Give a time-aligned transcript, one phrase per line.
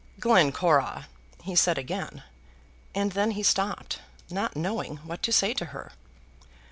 [0.19, 1.05] "Glencora!"
[1.43, 2.23] he said again;
[2.95, 3.99] and then he stopped,
[4.31, 5.91] not knowing what to say to her.